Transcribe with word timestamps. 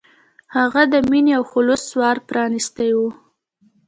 د 0.03 0.03
هغه 0.55 0.81
د 0.93 0.95
مینې 1.09 1.31
او 1.37 1.43
خلوص 1.51 1.85
ور 1.99 2.17
پرانستی 2.29 2.89
و. 2.97 2.99